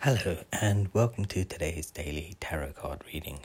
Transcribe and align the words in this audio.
Hello, 0.00 0.36
and 0.52 0.92
welcome 0.92 1.24
to 1.24 1.42
today's 1.44 1.90
daily 1.90 2.36
tarot 2.38 2.72
card 2.72 3.00
reading. 3.12 3.40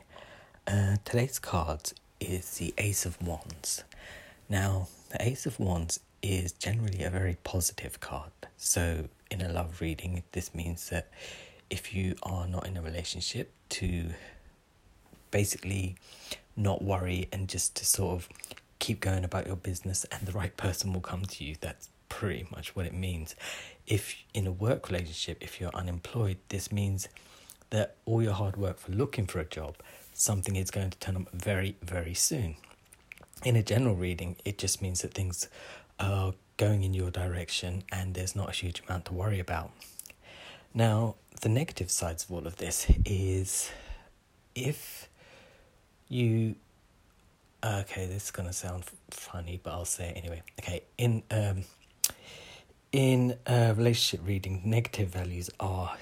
Uh, 0.67 0.97
today's 1.05 1.39
card 1.39 1.93
is 2.19 2.57
the 2.57 2.73
Ace 2.77 3.05
of 3.05 3.19
Wands. 3.25 3.85
Now, 4.49 4.89
the 5.09 5.21
Ace 5.23 5.45
of 5.45 5.59
Wands 5.59 6.01
is 6.21 6.51
generally 6.51 7.03
a 7.03 7.09
very 7.09 7.37
positive 7.45 8.01
card. 8.01 8.31
So, 8.57 9.07
in 9.31 9.41
a 9.41 9.49
love 9.49 9.79
reading, 9.79 10.23
this 10.33 10.53
means 10.53 10.89
that 10.89 11.07
if 11.69 11.95
you 11.95 12.15
are 12.21 12.45
not 12.45 12.67
in 12.67 12.75
a 12.75 12.81
relationship, 12.81 13.51
to 13.69 14.09
basically 15.31 15.95
not 16.57 16.83
worry 16.83 17.29
and 17.31 17.47
just 17.47 17.75
to 17.77 17.85
sort 17.85 18.13
of 18.15 18.29
keep 18.77 18.99
going 18.99 19.23
about 19.23 19.47
your 19.47 19.55
business, 19.55 20.05
and 20.11 20.27
the 20.27 20.33
right 20.33 20.55
person 20.57 20.91
will 20.91 21.01
come 21.01 21.23
to 21.23 21.45
you. 21.45 21.55
That's 21.61 21.87
pretty 22.11 22.45
much 22.51 22.75
what 22.75 22.85
it 22.85 22.93
means. 22.93 23.35
If 23.87 24.15
in 24.33 24.45
a 24.45 24.51
work 24.51 24.89
relationship, 24.89 25.37
if 25.39 25.61
you're 25.61 25.73
unemployed, 25.73 26.37
this 26.49 26.69
means 26.71 27.07
that 27.69 27.95
all 28.05 28.21
your 28.21 28.33
hard 28.33 28.57
work 28.57 28.79
for 28.79 28.91
looking 28.91 29.25
for 29.25 29.39
a 29.39 29.45
job, 29.45 29.77
something 30.13 30.57
is 30.57 30.69
going 30.69 30.89
to 30.89 30.99
turn 30.99 31.15
up 31.15 31.31
very, 31.31 31.77
very 31.81 32.13
soon. 32.13 32.57
In 33.45 33.55
a 33.55 33.63
general 33.63 33.95
reading, 33.95 34.35
it 34.43 34.57
just 34.57 34.81
means 34.81 35.01
that 35.01 35.13
things 35.13 35.47
are 36.01 36.33
going 36.57 36.83
in 36.83 36.93
your 36.93 37.11
direction 37.11 37.83
and 37.93 38.13
there's 38.13 38.35
not 38.35 38.49
a 38.49 38.51
huge 38.51 38.83
amount 38.85 39.05
to 39.05 39.13
worry 39.13 39.39
about. 39.39 39.71
Now, 40.73 41.15
the 41.39 41.49
negative 41.49 41.89
sides 41.89 42.25
of 42.25 42.31
all 42.31 42.45
of 42.45 42.57
this 42.57 42.87
is 43.05 43.71
if 44.53 45.07
you 46.09 46.55
okay 47.63 48.05
this 48.05 48.25
is 48.25 48.31
going 48.31 48.47
to 48.47 48.53
sound 48.53 48.83
funny 49.11 49.59
but 49.63 49.71
i'll 49.71 49.85
say 49.85 50.09
it 50.09 50.17
anyway 50.17 50.41
okay 50.59 50.81
in 50.97 51.23
um 51.31 51.63
in 52.91 53.37
a 53.45 53.73
relationship 53.73 54.25
reading, 54.27 54.61
negative 54.65 55.09
values 55.09 55.49
are 55.59 55.97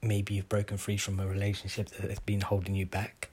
maybe 0.00 0.34
you've 0.34 0.48
broken 0.48 0.76
free 0.76 0.96
from 0.96 1.18
a 1.18 1.26
relationship 1.26 1.88
that 1.90 2.08
has 2.08 2.20
been 2.20 2.40
holding 2.40 2.74
you 2.74 2.86
back. 2.86 3.30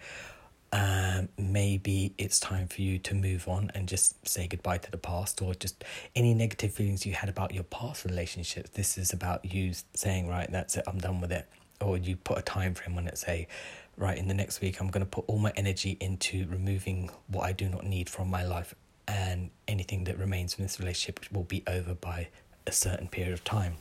Um, 0.72 1.30
maybe 1.38 2.14
it's 2.18 2.40
time 2.40 2.68
for 2.68 2.82
you 2.82 2.98
to 3.00 3.14
move 3.14 3.48
on 3.48 3.72
and 3.76 3.88
just 3.88 4.28
say 4.28 4.48
goodbye 4.48 4.80
to 4.80 4.92
the 4.92 4.98
past, 4.98 5.42
or 5.42 5.54
just 5.54 5.86
any 6.16 6.34
negative 6.34 6.74
feelings 6.74 7.06
you 7.06 7.14
had 7.14 7.30
about 7.30 7.54
your 7.54 7.64
past 7.64 8.04
relationships. 8.04 8.72
This 8.72 8.98
is 8.98 9.14
about 9.14 9.46
you 9.46 9.74
saying, 9.94 10.28
right, 10.28 10.52
that's 10.52 10.76
it, 10.76 10.84
I'm 10.88 10.98
done 10.98 11.22
with 11.22 11.32
it. 11.32 11.48
Or 11.80 11.98
you 11.98 12.16
put 12.16 12.40
a 12.40 12.42
time 12.42 12.74
frame 12.74 12.98
on 12.98 13.08
it, 13.08 13.18
say, 13.18 13.48
right, 13.96 14.18
in 14.18 14.28
the 14.28 14.34
next 14.34 14.60
week, 14.60 14.82
I'm 14.82 14.90
going 14.90 15.06
to 15.06 15.10
put 15.10 15.26
all 15.28 15.38
my 15.38 15.54
energy 15.56 15.98
into 16.02 16.48
removing 16.50 17.10
what 17.28 17.44
I 17.44 17.52
do 17.54 17.70
not 17.70 17.86
need 17.86 18.10
from 18.10 18.30
my 18.30 18.44
life, 18.44 18.74
and 19.08 19.52
anything 19.68 20.06
that 20.06 20.18
remains 20.18 20.56
from 20.56 20.64
this 20.64 20.80
relationship 20.80 21.32
will 21.32 21.44
be 21.44 21.64
over 21.68 21.94
by 21.94 22.30
a 22.68 22.72
certain 22.72 23.08
period 23.08 23.34
of 23.34 23.44
time. 23.44 23.76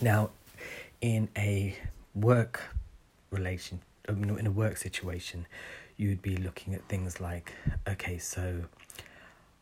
Now, 0.00 0.30
in 1.00 1.28
a 1.36 1.76
work 2.14 2.62
relation, 3.30 3.80
in 4.08 4.46
a 4.46 4.50
work 4.50 4.76
situation, 4.76 5.46
you'd 5.96 6.22
be 6.22 6.36
looking 6.36 6.74
at 6.74 6.82
things 6.88 7.20
like, 7.20 7.52
okay, 7.88 8.18
so 8.18 8.64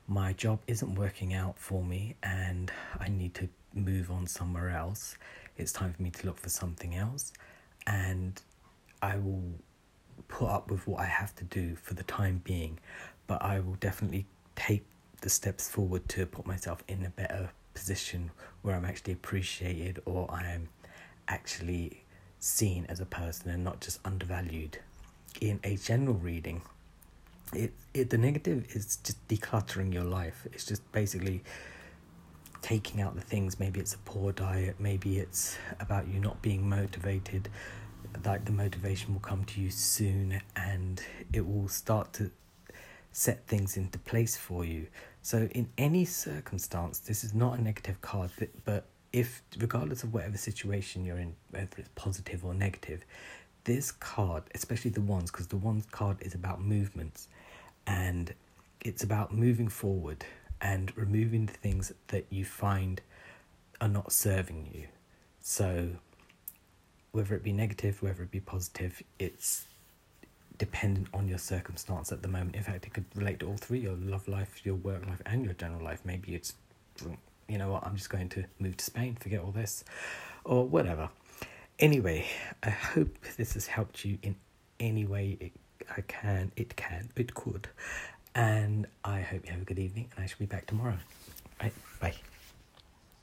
my 0.07 0.33
job 0.33 0.61
isn't 0.67 0.95
working 0.95 1.35
out 1.35 1.59
for 1.59 1.83
me 1.83 2.15
and 2.23 2.73
I 2.99 3.09
need 3.09 3.35
to 3.35 3.49
move 3.75 4.11
on 4.11 4.27
somewhere 4.27 4.71
else. 4.71 5.17
It's 5.57 5.73
time 5.73 5.93
for 5.93 6.03
me 6.03 6.11
to 6.11 6.27
look 6.27 6.39
for 6.39 6.49
something 6.49 6.95
else, 6.95 7.33
and 7.87 8.41
I 9.03 9.17
will 9.17 9.43
put 10.29 10.49
up 10.49 10.71
with 10.71 10.87
what 10.87 11.01
I 11.01 11.07
have 11.07 11.35
to 11.37 11.45
do 11.45 11.75
for 11.75 11.95
the 11.95 12.05
time 12.05 12.41
being, 12.45 12.79
but 13.27 13.43
I 13.43 13.61
will 13.61 13.75
definitely 13.75 14.27
take 14.55 14.85
the 15.21 15.29
steps 15.29 15.69
forward 15.69 16.09
to 16.11 16.27
put 16.27 16.47
myself 16.47 16.85
in 16.87 17.05
a 17.05 17.11
better 17.11 17.51
position 17.79 18.31
where 18.63 18.75
I'm 18.75 18.85
actually 18.85 19.13
appreciated 19.13 20.03
or 20.05 20.29
I'm 20.31 20.69
actually 21.29 22.03
seen 22.41 22.87
as 22.89 23.01
a 23.01 23.07
person 23.07 23.51
and 23.51 23.63
not 23.63 23.81
just 23.81 24.01
undervalued. 24.05 24.79
In 25.41 25.61
a 25.63 25.77
general 25.77 26.17
reading, 26.17 26.63
it, 27.53 27.73
it 27.95 28.11
the 28.11 28.19
negative 28.19 28.67
is 28.75 28.97
just 28.97 29.27
decluttering 29.29 29.95
your 29.95 30.05
life. 30.05 30.47
It's 30.53 30.65
just 30.65 30.91
basically 30.91 31.43
taking 32.63 33.01
out 33.01 33.15
the 33.15 33.21
things. 33.21 33.61
Maybe 33.61 33.79
it's 33.79 33.95
a 33.95 33.99
poor 33.99 34.33
diet, 34.33 34.77
maybe 34.81 35.19
it's 35.19 35.57
about 35.79 36.09
you 36.09 36.19
not 36.19 36.43
being 36.43 36.69
motivated. 36.69 37.49
Like 38.25 38.45
the 38.45 38.53
motivation 38.53 39.13
will 39.13 39.21
come 39.21 39.45
to 39.45 39.61
you 39.61 39.71
soon 39.71 40.41
and 40.57 41.01
it 41.33 41.47
will 41.47 41.69
start 41.69 42.13
to 42.15 42.31
set 43.13 43.47
things 43.47 43.77
into 43.77 43.99
place 43.99 44.37
for 44.37 44.65
you. 44.65 44.89
So, 45.29 45.47
in 45.53 45.69
any 45.77 46.07
circumstance, 46.07 47.01
this 47.01 47.23
is 47.23 47.35
not 47.35 47.59
a 47.59 47.63
negative 47.63 48.01
card, 48.01 48.31
but, 48.65 48.87
if, 49.13 49.43
regardless 49.59 50.03
of 50.03 50.15
whatever 50.15 50.39
situation 50.39 51.05
you're 51.05 51.19
in, 51.19 51.37
whether 51.51 51.69
it's 51.77 51.91
positive 51.95 52.47
or 52.47 52.55
negative, 52.55 53.05
this 53.65 53.93
card, 53.93 54.45
especially 54.55 54.91
the 54.91 55.03
wands, 55.03 55.31
because 55.31 55.49
the 55.49 55.59
wands 55.59 55.85
card 55.91 56.17
is 56.23 56.35
about 56.35 56.63
movements 56.63 57.29
and 57.87 58.33
it's 58.81 59.03
about 59.03 59.35
moving 59.35 59.69
forward 59.69 60.25
and 60.63 60.97
removing 60.97 61.45
the 61.45 61.53
things 61.53 61.93
that 62.07 62.25
you 62.31 62.47
find 62.47 63.03
are 63.83 63.89
not 63.89 64.13
serving 64.13 64.71
you. 64.73 64.87
So, 65.43 65.91
whether 67.13 67.35
it 67.35 67.43
be 67.43 67.53
negative, 67.53 68.03
whether 68.03 68.23
it 68.23 68.31
be 68.31 68.41
positive, 68.41 69.03
it's 69.19 69.67
dependent 70.59 71.09
on 71.15 71.29
your 71.29 71.39
circumstance 71.39 72.13
at 72.13 72.23
the 72.23 72.29
moment. 72.29 72.57
In 72.57 72.63
fact, 72.63 72.87
it 72.87 72.93
could 72.93 73.07
relate 73.15 73.41
to 73.41 73.47
all 73.49 73.57
three 73.57 73.81
your 73.81 73.97
love 73.97 74.29
life, 74.29 74.61
your 74.65 74.75
work 74.75 75.07
life, 75.07 75.23
and 75.27 75.45
your 75.45 75.55
general 75.55 75.83
life. 75.83 76.01
Maybe 76.05 76.35
it's, 76.35 76.55
you 77.49 77.59
know 77.59 77.71
what, 77.73 77.87
I'm 77.87 77.97
just 77.97 78.11
going 78.11 78.29
to 78.31 78.45
move 78.59 78.77
to 78.77 78.85
Spain, 78.85 79.17
forget 79.19 79.41
all 79.41 79.53
this, 79.53 79.85
or 80.45 80.67
whatever. 80.67 81.09
Anyway, 81.79 82.27
I 82.63 82.71
hope 82.71 83.17
this 83.37 83.55
has 83.55 83.69
helped 83.69 84.05
you 84.05 84.19
in 84.23 84.37
any 84.81 85.05
way 85.07 85.37
it 85.41 85.53
I 85.97 86.03
can, 86.03 86.53
it 86.57 86.77
can, 86.77 87.09
it 87.17 87.35
could. 87.35 87.69
And 88.35 88.87
I 89.05 89.21
hope 89.21 89.47
you 89.47 89.53
have 89.53 89.63
a 89.63 89.65
good 89.65 89.79
evening, 89.79 90.11
and 90.15 90.25
I 90.25 90.27
shall 90.27 90.39
be 90.39 90.47
back 90.47 90.67
tomorrow. 90.67 90.99
Right, 91.61 91.73
bye. 92.01 92.15